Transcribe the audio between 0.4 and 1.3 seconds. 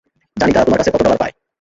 তারা তোমার কাছে কত ডলার